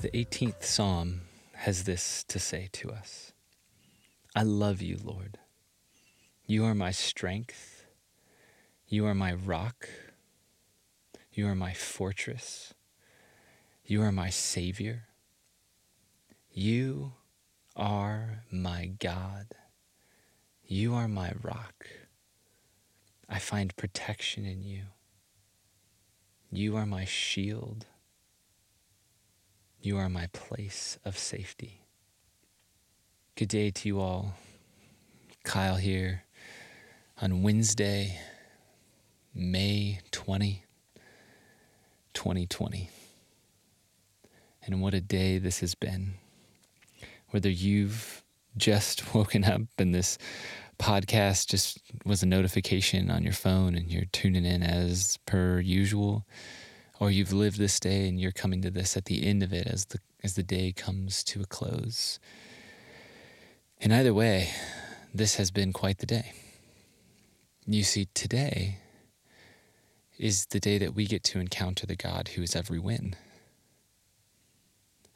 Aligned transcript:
The 0.00 0.10
18th 0.10 0.62
Psalm 0.62 1.22
has 1.54 1.82
this 1.82 2.22
to 2.28 2.38
say 2.38 2.68
to 2.74 2.92
us 2.92 3.32
I 4.32 4.44
love 4.44 4.80
you, 4.80 4.96
Lord. 5.02 5.38
You 6.46 6.64
are 6.66 6.74
my 6.74 6.92
strength. 6.92 7.84
You 8.86 9.06
are 9.06 9.14
my 9.14 9.34
rock. 9.34 9.88
You 11.32 11.48
are 11.48 11.56
my 11.56 11.72
fortress. 11.74 12.74
You 13.84 14.00
are 14.02 14.12
my 14.12 14.30
Savior. 14.30 15.08
You 16.52 17.14
are 17.74 18.44
my 18.52 18.92
God. 19.00 19.48
You 20.64 20.94
are 20.94 21.08
my 21.08 21.32
rock. 21.42 21.86
I 23.28 23.40
find 23.40 23.74
protection 23.76 24.46
in 24.46 24.62
you. 24.62 24.84
You 26.52 26.76
are 26.76 26.86
my 26.86 27.04
shield. 27.04 27.86
You 29.80 29.96
are 29.98 30.08
my 30.08 30.26
place 30.32 30.98
of 31.04 31.16
safety. 31.16 31.82
Good 33.36 33.48
day 33.48 33.70
to 33.70 33.88
you 33.88 34.00
all. 34.00 34.34
Kyle 35.44 35.76
here 35.76 36.24
on 37.22 37.44
Wednesday, 37.44 38.18
May 39.32 40.00
20, 40.10 40.64
2020. 42.12 42.90
And 44.66 44.82
what 44.82 44.94
a 44.94 45.00
day 45.00 45.38
this 45.38 45.60
has 45.60 45.76
been. 45.76 46.14
Whether 47.30 47.48
you've 47.48 48.24
just 48.56 49.14
woken 49.14 49.44
up 49.44 49.62
and 49.78 49.94
this 49.94 50.18
podcast 50.80 51.46
just 51.46 51.78
was 52.04 52.24
a 52.24 52.26
notification 52.26 53.12
on 53.12 53.22
your 53.22 53.32
phone 53.32 53.76
and 53.76 53.92
you're 53.92 54.06
tuning 54.06 54.44
in 54.44 54.64
as 54.64 55.20
per 55.24 55.60
usual, 55.60 56.26
or 57.00 57.10
you've 57.10 57.32
lived 57.32 57.58
this 57.58 57.78
day 57.78 58.08
and 58.08 58.20
you're 58.20 58.32
coming 58.32 58.62
to 58.62 58.70
this 58.70 58.96
at 58.96 59.06
the 59.06 59.26
end 59.26 59.42
of 59.42 59.52
it 59.52 59.66
as 59.66 59.86
the 59.86 59.98
as 60.22 60.34
the 60.34 60.42
day 60.42 60.72
comes 60.72 61.22
to 61.22 61.40
a 61.40 61.46
close. 61.46 62.18
In 63.80 63.92
either 63.92 64.12
way, 64.12 64.50
this 65.14 65.36
has 65.36 65.50
been 65.50 65.72
quite 65.72 65.98
the 65.98 66.06
day. 66.06 66.32
You 67.66 67.84
see, 67.84 68.08
today 68.14 68.78
is 70.18 70.46
the 70.46 70.58
day 70.58 70.78
that 70.78 70.94
we 70.94 71.06
get 71.06 71.22
to 71.22 71.38
encounter 71.38 71.86
the 71.86 71.94
God 71.94 72.28
who 72.28 72.42
is 72.42 72.56
everywhen. 72.56 73.14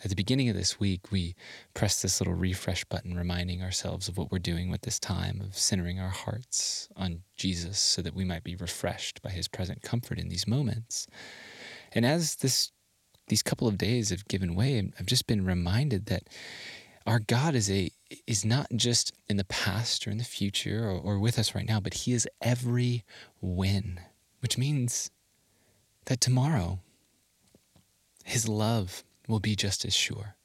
At 0.05 0.11
the 0.11 0.17
beginning 0.17 0.49
of 0.49 0.57
this 0.57 0.81
week, 0.81 1.13
we 1.13 1.35
press 1.75 2.03
this 2.03 2.21
little 2.21 2.35
refresh 2.35 2.85
button, 2.85 3.17
reminding 3.17 3.63
ourselves 3.63 4.09
of 4.09 4.19
what 4.19 4.33
we're 4.33 4.39
doing 4.39 4.69
with 4.71 4.83
this 4.83 4.99
time 4.99 5.41
of 5.41 5.57
centering 5.57 6.01
our 6.01 6.11
hearts 6.11 6.89
on 6.97 7.23
Jesus 7.37 7.79
so 7.79 8.03
that 8.03 8.15
we 8.15 8.25
might 8.25 8.43
be 8.43 8.57
refreshed 8.57 9.23
by 9.23 9.31
his 9.31 9.47
present 9.49 9.83
comfort 9.83 10.19
in 10.19 10.29
these 10.29 10.47
moments. 10.47 11.07
And 11.95 12.07
as 12.07 12.37
this 12.37 12.73
these 13.29 13.43
couple 13.43 13.69
of 13.69 13.79
days 13.79 14.11
have 14.11 14.27
given 14.29 14.55
way, 14.55 14.93
I've 14.99 15.07
just 15.07 15.27
been 15.27 15.45
reminded 15.45 16.07
that 16.07 16.25
our 17.07 17.19
God 17.19 17.55
is 17.55 17.71
a 17.71 17.91
is 18.27 18.45
not 18.45 18.67
just 18.75 19.13
in 19.29 19.37
the 19.37 19.45
past 19.45 20.07
or 20.07 20.11
in 20.11 20.19
the 20.19 20.25
future 20.25 20.85
or, 20.85 20.99
or 20.99 21.19
with 21.19 21.39
us 21.39 21.55
right 21.55 21.67
now, 21.67 21.81
but 21.81 21.95
He 21.95 22.13
is 22.13 22.29
every 22.41 23.05
win, 23.41 24.01
which 24.41 24.59
means 24.59 25.11
that 26.07 26.21
tomorrow 26.21 26.81
His 28.25 28.49
love 28.49 29.05
will 29.29 29.41
be 29.41 29.57
just 29.57 29.85
as 29.85 29.95
sure. 29.95 30.37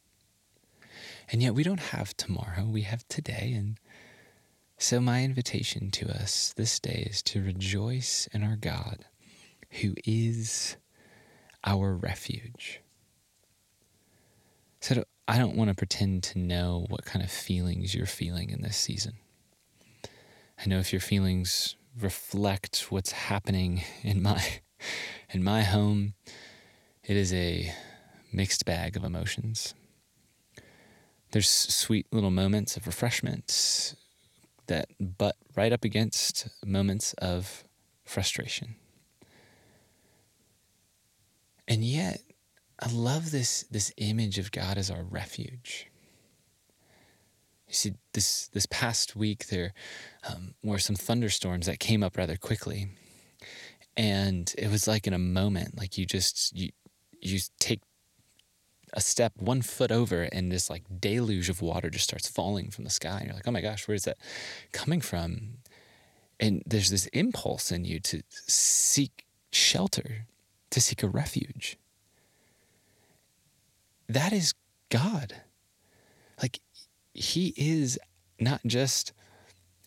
And 1.30 1.42
yet 1.42 1.54
we 1.54 1.64
don't 1.64 1.80
have 1.80 2.16
tomorrow, 2.16 2.66
we 2.66 2.84
have 2.84 3.08
today. 3.08 3.54
And 3.56 3.80
so 4.78 5.02
my 5.02 5.24
invitation 5.24 5.92
to 5.92 6.10
us 6.10 6.54
this 6.56 6.80
day 6.80 7.08
is 7.10 7.22
to 7.24 7.44
rejoice 7.44 8.30
in 8.32 8.44
our 8.44 8.56
God 8.56 9.06
who 9.82 9.94
is 10.06 10.78
our 11.68 11.94
refuge. 11.94 12.80
So 14.80 15.04
I 15.28 15.38
don't 15.38 15.58
want 15.58 15.70
to 15.70 15.76
pretend 15.76 16.24
to 16.24 16.40
know 16.40 16.86
what 16.88 17.04
kind 17.04 17.24
of 17.24 17.30
feelings 17.30 17.94
you're 17.94 18.06
feeling 18.06 18.50
in 18.50 18.62
this 18.62 18.78
season. 18.78 19.18
I 20.58 20.66
know 20.66 20.80
if 20.80 20.94
your 20.94 21.02
feelings 21.02 21.76
reflect 22.00 22.86
what's 22.90 23.12
happening 23.12 23.84
in 24.02 24.22
my 24.22 24.42
in 25.30 25.44
my 25.44 25.64
home, 25.64 26.14
it 27.04 27.18
is 27.18 27.34
a 27.34 27.74
mixed 28.32 28.66
bag 28.66 28.96
of 28.96 29.04
emotions. 29.04 29.74
There's 31.32 31.50
sweet 31.50 32.08
little 32.14 32.32
moments 32.32 32.78
of 32.78 32.88
refreshment 32.88 33.96
that 34.68 34.88
butt 35.00 35.36
right 35.56 35.74
up 35.74 35.84
against 35.84 36.48
moments 36.66 37.14
of 37.14 37.66
frustration. 38.06 38.76
And 41.68 41.84
yet, 41.84 42.22
I 42.80 42.92
love 42.92 43.32
this, 43.32 43.64
this 43.70 43.92
image 43.98 44.38
of 44.38 44.52
God 44.52 44.78
as 44.78 44.90
our 44.90 45.04
refuge. 45.04 45.88
You 47.68 47.74
see, 47.74 47.94
this, 48.14 48.48
this 48.50 48.66
past 48.68 49.16
week, 49.16 49.48
there 49.48 49.74
um, 50.28 50.54
were 50.64 50.80
some 50.80 50.96
thunderstorms 50.96 51.66
that 51.66 51.80
came 51.80 52.04
up 52.04 52.18
rather 52.18 52.38
quickly. 52.38 52.88
And 53.98 54.54
it 54.58 54.70
was 54.70 54.88
like 54.88 55.08
in 55.08 55.14
a 55.14 55.20
moment, 55.20 55.78
like 55.78 55.98
you 55.98 56.06
just, 56.06 56.56
you, 56.56 56.70
you 57.20 57.40
take 57.60 57.82
a 58.94 59.02
step 59.02 59.34
one 59.38 59.62
foot 59.62 59.92
over 59.92 60.24
and 60.24 60.52
this 60.52 60.70
like 60.70 60.84
deluge 61.00 61.50
of 61.50 61.62
water 61.62 61.90
just 61.90 62.06
starts 62.06 62.30
falling 62.30 62.70
from 62.70 62.84
the 62.84 62.90
sky 62.90 63.18
and 63.18 63.28
you're 63.28 63.36
like 63.36 63.48
oh 63.48 63.52
my 63.52 63.62
gosh 63.62 63.88
where 63.88 63.96
is 63.96 64.06
that 64.06 64.18
coming 64.72 65.02
from 65.02 65.58
and 66.40 66.64
there's 66.66 66.90
this 66.90 67.06
impulse 67.08 67.72
in 67.72 67.84
you 67.84 68.00
to 68.00 68.22
seek 68.30 69.26
shelter 69.52 70.26
to 70.72 70.82
seek 70.82 71.04
a 71.04 71.08
refuge. 71.08 71.78
That 74.08 74.34
is 74.34 74.54
God. 74.90 75.42
Like, 76.42 76.60
He 77.14 77.54
is 77.58 78.00
not 78.40 78.62
just 78.66 79.14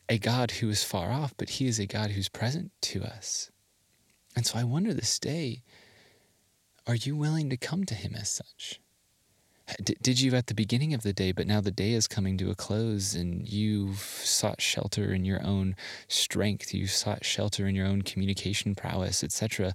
a 0.09 0.19
God 0.19 0.51
who 0.51 0.69
is 0.69 0.85
far 0.85 1.11
off, 1.11 1.35
but 1.37 1.51
He 1.51 1.67
is 1.67 1.79
a 1.79 1.87
God 1.87 2.11
who's 2.11 2.29
present 2.29 2.73
to 2.83 3.03
us. 3.03 3.51
And 4.37 4.47
so 4.47 4.59
I 4.59 4.65
wonder 4.65 4.93
this 4.93 5.19
day 5.19 5.63
are 6.87 6.95
you 6.97 7.15
willing 7.15 7.51
to 7.51 7.57
come 7.57 7.85
to 7.85 7.95
Him 7.95 8.15
as 8.17 8.31
such? 8.31 8.81
Did 9.85 10.21
you 10.21 10.35
at 10.35 10.49
the 10.49 10.55
beginning 10.55 10.95
of 10.95 11.03
the 11.03 11.13
day, 11.13 11.31
but 11.31 11.47
now 11.47 11.61
the 11.61 11.71
day 11.71 11.93
is 11.93 12.09
coming 12.09 12.37
to 12.39 12.51
a 12.51 12.57
close 12.57 13.15
and 13.15 13.49
you've 13.49 14.01
sought 14.01 14.61
shelter 14.61 15.13
in 15.13 15.25
your 15.25 15.45
own 15.45 15.77
strength, 16.09 16.75
you've 16.75 16.91
sought 16.91 17.25
shelter 17.25 17.69
in 17.69 17.77
your 17.77 17.87
own 17.87 18.03
communication 18.03 18.75
prowess, 18.75 19.23
etc. 19.23 19.75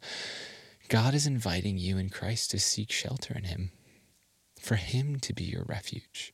God 0.88 1.14
is 1.14 1.26
inviting 1.26 1.78
you 1.78 1.98
in 1.98 2.10
Christ 2.10 2.52
to 2.52 2.60
seek 2.60 2.92
shelter 2.92 3.34
in 3.36 3.46
Him, 3.46 3.72
for 4.60 4.76
Him 4.76 5.20
to 5.22 5.34
be 5.34 5.44
your 5.44 5.64
refuge. 5.64 6.34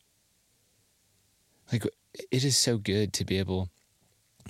Like, 1.72 1.85
it 2.31 2.44
is 2.44 2.57
so 2.57 2.78
good 2.78 3.13
to 3.13 3.23
be 3.23 3.38
able, 3.38 3.69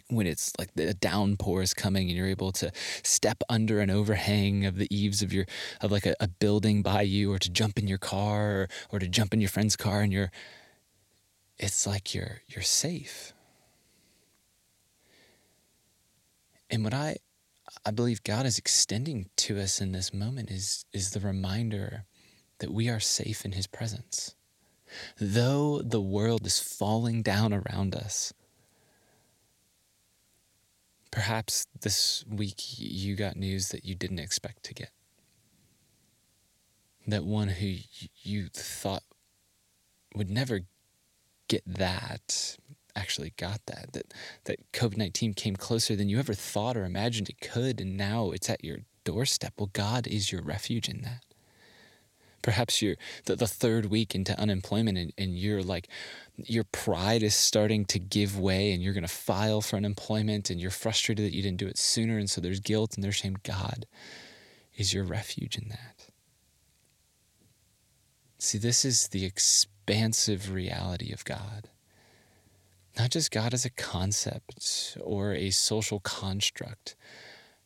when 0.08 0.26
it's 0.26 0.54
like 0.58 0.74
the 0.74 0.96
downpour 0.96 1.62
is 1.62 1.76
coming 1.76 2.10
and 2.10 2.18
you're 2.18 2.28
able 2.28 2.52
to 2.54 2.72
step 3.04 3.44
under 3.48 3.80
an 3.80 3.92
overhang 3.92 4.66
of 4.66 4.78
the 4.78 4.88
eaves 4.96 5.22
of 5.22 5.32
your, 5.32 5.46
of 5.82 5.92
like 5.92 6.08
a, 6.08 6.16
a 6.20 6.28
building 6.28 6.82
by 6.82 7.04
you, 7.04 7.32
or 7.32 7.38
to 7.38 7.50
jump 7.52 7.78
in 7.78 7.88
your 7.88 8.00
car, 8.00 8.52
or, 8.52 8.68
or 8.92 9.00
to 9.00 9.08
jump 9.08 9.34
in 9.34 9.42
your 9.42 9.50
friend's 9.50 9.76
car, 9.76 10.02
and 10.02 10.12
you're, 10.12 10.32
it's 11.60 11.86
like 11.86 12.16
you're, 12.16 12.42
you're 12.48 12.64
safe. 12.64 13.34
And 16.72 16.84
what 16.84 16.94
I, 16.94 17.18
I 17.86 17.92
believe 17.92 18.24
God 18.24 18.46
is 18.46 18.58
extending 18.58 19.30
to 19.38 19.60
us 19.60 19.82
in 19.82 19.92
this 19.92 20.14
moment 20.14 20.52
is, 20.52 20.86
is 20.94 21.12
the 21.12 21.20
reminder 21.20 22.06
that 22.60 22.72
we 22.72 22.90
are 22.90 23.00
safe 23.00 23.46
in 23.46 23.54
His 23.54 23.68
presence. 23.68 24.36
Though 25.20 25.82
the 25.82 26.02
world 26.02 26.46
is 26.46 26.60
falling 26.60 27.22
down 27.22 27.54
around 27.54 27.96
us, 27.96 28.34
perhaps 31.12 31.66
this 31.80 32.26
week 32.30 32.78
you 32.78 33.16
got 33.16 33.36
news 33.36 33.70
that 33.70 33.86
you 33.86 33.96
didn't 33.96 34.20
expect 34.20 34.64
to 34.64 34.74
get. 34.74 34.92
That 37.08 37.24
one 37.26 37.48
who 37.48 37.76
you 38.22 38.48
thought 38.54 39.04
would 40.16 40.30
never 40.30 40.62
get 41.48 41.64
that 41.66 42.58
actually 42.96 43.34
got 43.38 43.66
that 43.66 43.94
that 43.94 44.14
that 44.46 44.72
COVID-19 44.74 45.36
came 45.36 45.56
closer 45.56 45.96
than 45.96 46.10
you 46.10 46.20
ever 46.20 46.34
thought 46.34 46.78
or 46.78 46.86
imagined 46.86 47.30
it 47.30 47.42
could 47.42 47.80
and 47.80 47.98
now 47.98 48.32
it's 48.32 48.50
at 48.50 48.64
your 48.64 48.80
doorstep. 49.04 49.54
Well, 49.58 49.70
God 49.74 50.08
is 50.08 50.32
your 50.32 50.42
refuge 50.42 50.90
in 50.90 51.02
that. 51.02 51.24
Perhaps 52.42 52.82
you're 52.82 52.96
the, 53.26 53.36
the 53.36 53.48
third 53.48 53.88
week 53.88 54.16
into 54.16 54.38
unemployment 54.40 54.98
and, 54.98 55.14
and 55.18 55.38
you're 55.38 55.62
like, 55.62 55.88
your 56.38 56.64
pride 56.64 57.22
is 57.22 57.36
starting 57.36 57.86
to 57.86 58.00
give 58.00 58.40
way 58.40 58.72
and 58.72 58.82
you're 58.82 58.94
going 58.94 59.04
to 59.04 59.08
file 59.08 59.62
for 59.62 59.76
unemployment 59.76 60.50
and 60.50 60.60
you're 60.60 60.72
frustrated 60.72 61.26
that 61.26 61.36
you 61.36 61.44
didn't 61.44 61.60
do 61.60 61.68
it 61.68 61.78
sooner. 61.78 62.18
And 62.18 62.30
so 62.30 62.42
there's 62.42 62.60
guilt 62.60 62.96
and 62.96 63.04
there's 63.04 63.16
shame. 63.16 63.38
God 63.44 63.86
is 64.76 64.94
your 64.94 65.04
refuge 65.04 65.58
in 65.58 65.70
that. 65.70 66.08
See, 68.40 68.58
this 68.58 68.84
is 68.84 69.10
the 69.10 69.24
expansive 69.24 70.52
reality 70.52 71.12
of 71.12 71.24
God 71.24 71.70
not 72.98 73.12
just 73.12 73.32
God 73.32 73.54
as 73.54 73.66
a 73.66 73.70
concept 73.70 74.98
or 75.02 75.34
a 75.34 75.50
social 75.50 76.00
construct, 76.00 76.96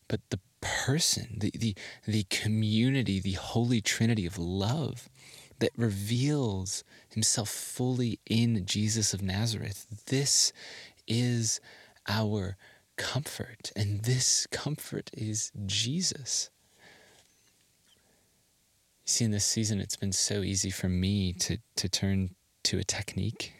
but 0.07 0.22
the 0.30 0.39
person, 0.62 1.38
the, 1.39 1.51
the, 1.56 1.75
the 2.07 2.24
community, 2.30 3.19
the 3.19 3.33
holy 3.33 3.81
trinity 3.81 4.25
of 4.25 4.38
love 4.38 5.10
that 5.60 5.72
reveals 5.77 6.83
himself 7.10 7.50
fully 7.50 8.19
in 8.25 8.66
Jesus 8.66 9.13
of 9.13 9.22
Nazareth. 9.22 9.86
This 10.07 10.51
is 11.07 11.62
our 12.07 12.57
comfort, 12.98 13.71
and 13.75 14.04
this 14.04 14.48
comfort 14.51 15.10
is 15.13 15.51
Jesus. 15.66 16.50
You 19.06 19.12
see, 19.12 19.25
in 19.25 19.31
this 19.31 19.45
season, 19.45 19.80
it's 19.80 19.95
been 19.95 20.12
so 20.12 20.42
easy 20.42 20.69
for 20.69 20.89
me 20.89 21.33
to, 21.33 21.57
to 21.75 21.89
turn 21.89 22.36
to 22.63 22.80
a 22.80 22.83
technique, 22.83 23.54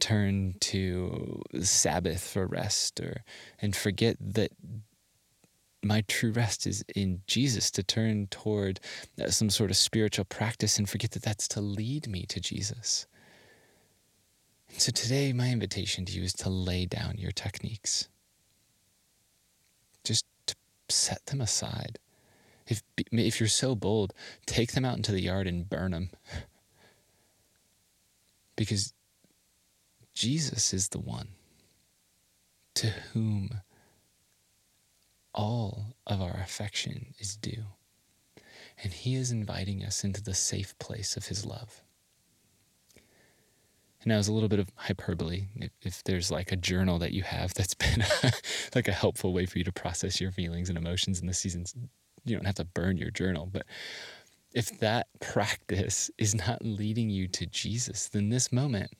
turn 0.00 0.54
to 0.60 1.42
Sabbath 1.60 2.26
for 2.26 2.46
rest, 2.46 3.00
or 3.00 3.24
and 3.60 3.74
forget 3.74 4.16
that 4.20 4.52
my 5.82 6.02
true 6.08 6.32
rest 6.32 6.66
is 6.66 6.84
in 6.94 7.20
Jesus, 7.26 7.70
to 7.72 7.82
turn 7.82 8.26
toward 8.28 8.80
uh, 9.20 9.28
some 9.30 9.50
sort 9.50 9.70
of 9.70 9.76
spiritual 9.76 10.24
practice 10.24 10.78
and 10.78 10.88
forget 10.88 11.12
that 11.12 11.22
that's 11.22 11.46
to 11.48 11.60
lead 11.60 12.08
me 12.08 12.24
to 12.26 12.40
Jesus. 12.40 13.06
And 14.70 14.80
so 14.80 14.90
today, 14.90 15.32
my 15.32 15.50
invitation 15.50 16.04
to 16.06 16.12
you 16.12 16.22
is 16.22 16.32
to 16.34 16.48
lay 16.48 16.86
down 16.86 17.16
your 17.18 17.32
techniques. 17.32 18.08
Just 20.04 20.24
to 20.46 20.56
set 20.88 21.26
them 21.26 21.40
aside. 21.40 21.98
If, 22.66 22.82
if 23.12 23.40
you're 23.40 23.48
so 23.48 23.74
bold, 23.74 24.14
take 24.46 24.72
them 24.72 24.84
out 24.84 24.96
into 24.96 25.12
the 25.12 25.20
yard 25.20 25.46
and 25.46 25.68
burn 25.68 25.92
them. 25.92 26.10
because 28.56 28.92
Jesus 30.14 30.72
is 30.72 30.88
the 30.88 31.00
one 31.00 31.28
to 32.74 32.88
whom 33.12 33.60
all 35.34 35.96
of 36.06 36.20
our 36.20 36.34
affection 36.34 37.14
is 37.18 37.36
due. 37.36 37.64
And 38.82 38.92
He 38.92 39.14
is 39.14 39.30
inviting 39.30 39.84
us 39.84 40.04
into 40.04 40.22
the 40.22 40.34
safe 40.34 40.78
place 40.78 41.16
of 41.16 41.26
His 41.26 41.44
love. 41.44 41.82
And 44.02 44.10
now, 44.10 44.18
as 44.18 44.28
a 44.28 44.32
little 44.32 44.48
bit 44.48 44.58
of 44.58 44.70
hyperbole, 44.76 45.46
if, 45.56 45.70
if 45.82 46.04
there's 46.04 46.30
like 46.30 46.52
a 46.52 46.56
journal 46.56 46.98
that 46.98 47.12
you 47.12 47.22
have 47.22 47.54
that's 47.54 47.74
been 47.74 48.04
like 48.74 48.88
a 48.88 48.92
helpful 48.92 49.32
way 49.32 49.46
for 49.46 49.58
you 49.58 49.64
to 49.64 49.72
process 49.72 50.20
your 50.20 50.30
feelings 50.30 50.68
and 50.68 50.78
emotions 50.78 51.20
in 51.20 51.26
the 51.26 51.34
seasons, 51.34 51.74
you 52.24 52.36
don't 52.36 52.46
have 52.46 52.54
to 52.56 52.64
burn 52.64 52.96
your 52.96 53.10
journal. 53.10 53.48
But 53.50 53.66
if 54.52 54.78
that 54.80 55.08
practice 55.20 56.10
is 56.18 56.34
not 56.34 56.64
leading 56.64 57.10
you 57.10 57.26
to 57.28 57.46
Jesus, 57.46 58.08
then 58.08 58.28
this 58.28 58.52
moment 58.52 58.92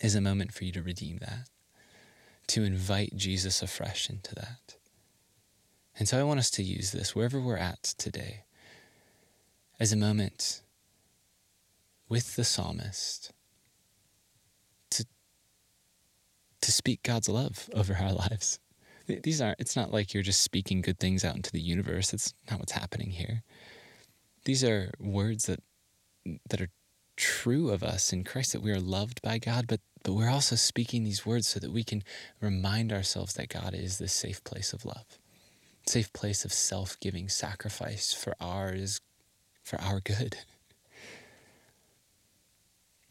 is 0.00 0.14
a 0.14 0.20
moment 0.20 0.52
for 0.52 0.64
you 0.64 0.72
to 0.72 0.82
redeem 0.82 1.18
that, 1.18 1.48
to 2.48 2.64
invite 2.64 3.16
Jesus 3.16 3.62
afresh 3.62 4.08
into 4.08 4.34
that. 4.34 4.76
And 5.98 6.08
so 6.08 6.18
I 6.18 6.22
want 6.22 6.38
us 6.38 6.50
to 6.52 6.62
use 6.62 6.92
this 6.92 7.14
wherever 7.14 7.40
we're 7.40 7.56
at 7.56 7.82
today 7.82 8.44
as 9.80 9.92
a 9.92 9.96
moment 9.96 10.62
with 12.08 12.36
the 12.36 12.44
psalmist 12.44 13.32
to, 14.90 15.04
to 16.60 16.72
speak 16.72 17.02
God's 17.02 17.28
love 17.28 17.68
over 17.74 17.96
our 17.96 18.12
lives. 18.30 18.60
These 19.06 19.40
aren't, 19.40 19.58
it's 19.58 19.76
not 19.76 19.90
like 19.90 20.12
you're 20.12 20.22
just 20.22 20.42
speaking 20.42 20.82
good 20.82 21.00
things 21.00 21.24
out 21.24 21.34
into 21.34 21.50
the 21.50 21.60
universe. 21.60 22.10
That's 22.10 22.34
not 22.50 22.58
what's 22.60 22.72
happening 22.72 23.10
here. 23.10 23.42
These 24.44 24.62
are 24.62 24.92
words 25.00 25.46
that, 25.46 25.62
that 26.50 26.60
are 26.60 26.68
true 27.18 27.70
of 27.70 27.82
us 27.82 28.12
in 28.12 28.24
Christ, 28.24 28.52
that 28.52 28.62
we 28.62 28.70
are 28.70 28.80
loved 28.80 29.20
by 29.20 29.38
God, 29.38 29.66
but, 29.66 29.80
but 30.02 30.14
we're 30.14 30.30
also 30.30 30.56
speaking 30.56 31.04
these 31.04 31.26
words 31.26 31.48
so 31.48 31.60
that 31.60 31.72
we 31.72 31.84
can 31.84 32.02
remind 32.40 32.92
ourselves 32.92 33.34
that 33.34 33.48
God 33.48 33.74
is 33.74 33.98
this 33.98 34.12
safe 34.12 34.42
place 34.44 34.72
of 34.72 34.84
love 34.86 35.18
safe 35.88 36.12
place 36.12 36.44
of 36.44 36.52
self-giving 36.52 37.28
sacrifice 37.28 38.12
for 38.12 38.34
ours 38.40 39.00
for 39.62 39.80
our 39.80 40.00
good. 40.00 40.36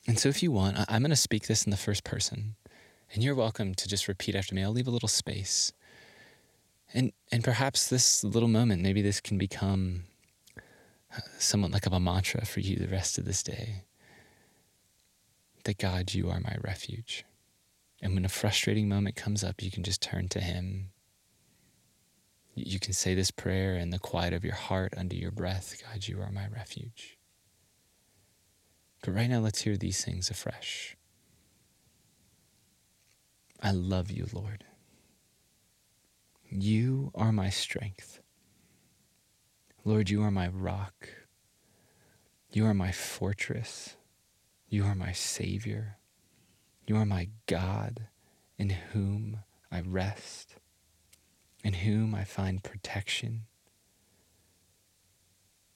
And 0.10 0.18
so 0.18 0.30
if 0.30 0.42
you 0.42 0.54
want 0.54 0.78
i'm 0.88 1.02
going 1.02 1.10
to 1.10 1.18
speak 1.18 1.48
this 1.48 1.66
in 1.66 1.72
the 1.72 1.76
first 1.76 2.06
person 2.06 2.56
and 3.14 3.22
you're 3.22 3.36
welcome 3.36 3.76
to 3.76 3.90
just 3.90 4.08
repeat 4.08 4.36
after 4.36 4.56
me. 4.56 4.64
I'll 4.64 4.72
leave 4.72 4.88
a 4.88 4.92
little 4.92 5.10
space. 5.10 5.74
And 6.94 7.12
and 7.30 7.44
perhaps 7.44 7.90
this 7.90 8.24
little 8.24 8.48
moment 8.48 8.82
maybe 8.82 9.02
this 9.02 9.20
can 9.20 9.38
become 9.38 10.04
uh, 11.14 11.20
somewhat 11.40 11.72
like 11.72 11.86
of 11.86 11.92
a 11.92 12.00
mantra 12.00 12.46
for 12.46 12.62
you 12.62 12.78
the 12.78 12.88
rest 12.88 13.18
of 13.18 13.26
this 13.26 13.44
day 13.44 13.84
that 15.68 15.78
god 15.78 16.14
you 16.16 16.30
are 16.30 16.40
my 16.40 16.56
refuge 16.64 17.24
and 18.02 18.16
when 18.16 18.26
a 18.26 18.30
frustrating 18.30 18.90
moment 18.90 19.16
comes 19.16 19.44
up 19.44 19.62
you 19.62 19.70
can 19.70 19.84
just 19.84 20.02
turn 20.02 20.28
to 20.28 20.40
him 20.40 20.90
you 22.66 22.80
can 22.80 22.94
say 22.94 23.14
this 23.14 23.30
prayer 23.30 23.76
in 23.76 23.92
the 23.92 24.00
quiet 24.00 24.34
of 24.34 24.44
your 24.44 24.56
heart 24.56 24.94
under 24.98 25.16
your 25.16 25.32
breath 25.32 25.76
God, 25.84 26.08
you 26.08 26.20
are 26.22 26.32
my 26.32 26.48
refuge. 26.48 27.18
But 29.04 29.14
right 29.14 29.30
now, 29.30 29.40
let's 29.40 29.62
hear 29.62 29.78
these 29.78 30.04
things 30.04 30.30
afresh. 30.32 30.98
I 33.62 33.72
love 33.72 34.10
you, 34.10 34.28
Lord. 34.34 34.64
You 36.50 37.12
are 37.14 37.32
my 37.32 37.50
strength. 37.50 38.22
Lord, 39.86 40.10
you 40.10 40.24
are 40.24 40.32
my 40.32 40.48
rock. 40.48 41.10
You 42.52 42.66
are 42.66 42.74
my 42.74 42.92
fortress. 42.92 43.96
You 44.70 44.84
are 44.84 44.96
my 44.96 45.12
Savior. 45.12 45.98
You 46.86 46.98
are 46.98 47.06
my 47.06 47.30
God 47.46 48.08
in 48.58 48.70
whom 48.70 49.40
I 49.72 49.82
rest 49.82 50.56
in 51.68 51.74
whom 51.74 52.16
I 52.16 52.24
find 52.24 52.64
protection. 52.64 53.44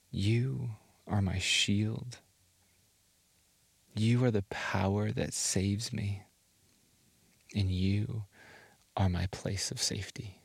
You 0.09 0.71
are 1.05 1.21
my 1.21 1.37
shield. 1.37 2.19
You 3.93 4.23
are 4.23 4.31
the 4.31 4.43
power 4.43 5.11
that 5.11 5.33
saves 5.33 5.91
me, 5.91 6.23
and 7.53 7.69
you 7.69 8.23
are 8.95 9.09
my 9.09 9.27
place 9.27 9.69
of 9.69 9.81
safety. 9.81 10.39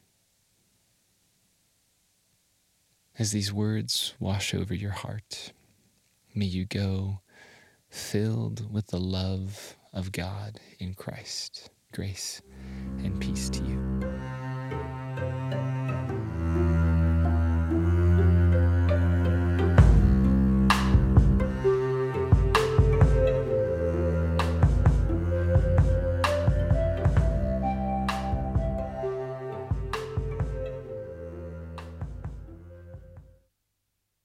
As 3.17 3.31
these 3.31 3.53
words 3.53 4.15
wash 4.19 4.53
over 4.53 4.75
your 4.75 4.91
heart, 4.91 5.53
may 6.35 6.45
you 6.45 6.65
go 6.65 7.21
filled 7.89 8.73
with 8.73 8.89
the 8.89 9.01
love 9.01 9.77
of 9.93 10.13
God 10.13 10.61
in 10.79 10.95
Christ. 10.95 11.71
Grace 11.93 12.43
and 12.99 13.21
peace 13.21 13.49
to 13.51 13.63
you. 13.65 13.76